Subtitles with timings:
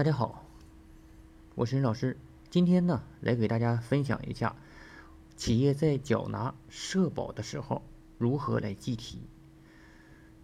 [0.00, 0.46] 大家好，
[1.54, 2.16] 我是任老师。
[2.48, 4.56] 今天呢，来给大家分享一下
[5.36, 7.82] 企业在缴纳社保的时候
[8.16, 9.20] 如何来计提。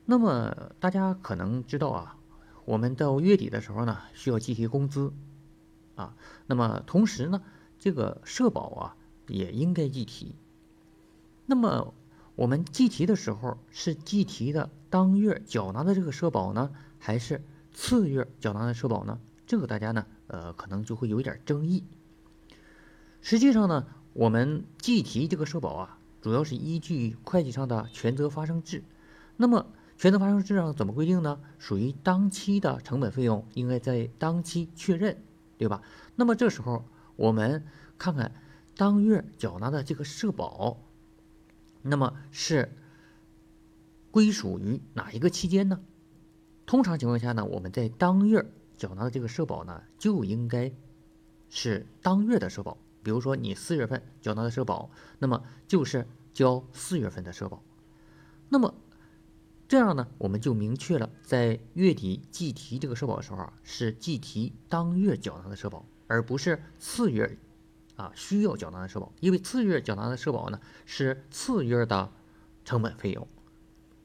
[0.04, 2.18] 那么大家可能知道啊，
[2.66, 5.14] 我们到月底的时候呢，需要计提工资
[5.94, 6.14] 啊。
[6.46, 7.40] 那么同时呢，
[7.78, 8.96] 这个社保啊
[9.26, 10.34] 也应该计提。
[11.46, 11.94] 那么
[12.34, 17.42] 我们计提的时候是计提的当月缴纳的这个社保呢，还是
[17.72, 19.18] 次月缴纳的社保呢？
[19.46, 21.84] 这个大家呢，呃，可能就会有一点争议。
[23.20, 28.82] 实际上呢，我们计提这个社保啊，主要是依据会计上的权责发生制。
[29.36, 31.40] 那么权责发生制上怎么规定呢？
[31.58, 35.22] 属于当期的成本费用，应该在当期确认，
[35.56, 35.80] 对吧？
[36.16, 36.84] 那么这时候
[37.14, 37.64] 我们
[37.98, 38.32] 看看
[38.76, 40.78] 当月缴纳的这个社保，
[41.82, 42.76] 那么是
[44.10, 45.80] 归属于哪一个期间呢？
[46.66, 48.44] 通常情况下呢，我们在当月。
[48.76, 50.72] 缴纳的这个社保呢，就应该
[51.48, 52.76] 是当月的社保。
[53.02, 57.62] 比如说你四月份缴纳的社保，那么就是交四月份的社保。
[58.48, 58.74] 那么
[59.68, 67.38] 这样呢，我们就明确了在月底计提这个社保的时候啊，是计提当月缴纳的社保，而不是次月
[67.94, 69.12] 啊需要缴纳的社保。
[69.20, 72.12] 因为次月缴纳的社保呢，是次月的
[72.64, 73.26] 成本费用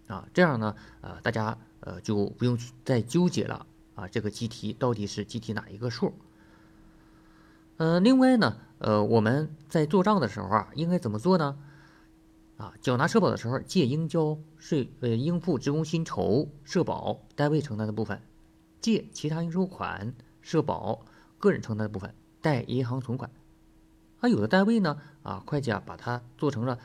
[0.08, 0.28] 啊。
[0.33, 3.66] 这样呢，呃，大家呃就不用再纠结了。
[3.95, 6.14] 啊，这个计提到底是计提哪一个数？
[7.78, 11.58] 呃，另外呢，呃，我们在做账的时候啊，应该怎么做呢？
[12.58, 18.19] 啊，缴纳社保的时候，借应交税，呃，应付职工薪酬、社保单位承担的部分；
[18.80, 21.03] 借其他应收款、社保
[21.39, 23.31] 个人承担的部分，贷银行存款。
[24.19, 26.78] 啊，有的单位呢，啊，会计啊，把它做成了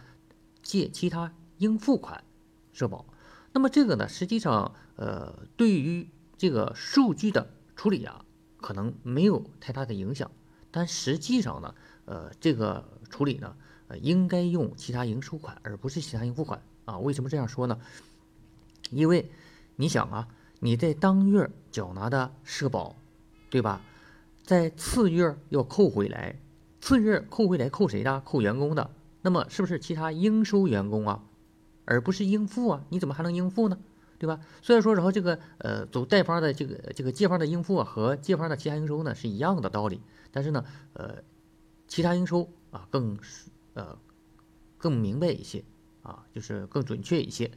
[0.62, 2.24] 借其他应付款、
[2.72, 3.04] 社保。
[3.52, 8.24] 那么这个呢，实际上，呃，对于这个数据的处理啊，
[8.58, 10.30] 可能没有太大的影响，
[10.70, 13.56] 但实际上呢，呃，这个处理呢，
[13.88, 16.98] 呃，应该用其他应收款，而不是其他应付款啊。
[16.98, 17.78] 为什么这样说呢？
[18.90, 19.30] 因为
[19.76, 20.28] 你想啊，
[20.60, 22.96] 你在当月缴纳的社保，
[23.50, 23.80] 对吧？
[24.44, 26.38] 在次月要扣回来，
[26.80, 28.20] 次月扣回来扣谁的？
[28.20, 28.90] 扣员工的。
[29.22, 31.24] 那么是不是其他应收员工啊，
[31.84, 32.84] 而不是应付啊？
[32.90, 33.76] 你怎么还能应付呢？
[34.18, 34.40] 对吧？
[34.62, 40.00] 虽然说，然后这个呃，走贷方的这个这个借方的应付啊，和借方的其他应收呢是一样的道理，
[40.32, 41.22] 但是呢，呃，
[41.86, 43.18] 其他应收啊更
[43.74, 43.98] 呃
[44.78, 45.64] 更明白一些
[46.02, 47.50] 啊，就是更准确一些。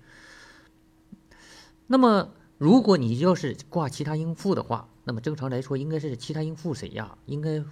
[1.87, 7.17] 那么，如果你要是挂其他应付的话，那么正常来说应该是其他应付谁呀？
[7.25, 7.63] 应该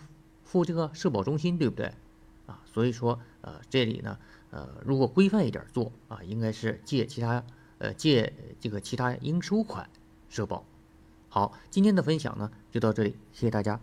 [0.43, 1.93] 付这个社保中心，对不对？
[2.45, 4.17] 啊，所以说呃，这里呢
[4.49, 7.43] 呃，如果规范一点做啊，应该是借其他。
[7.79, 9.89] 呃，借这个其他应收款
[10.29, 10.63] 社保。
[11.29, 13.79] 好，今天的分享呢就到这里，谢谢大家。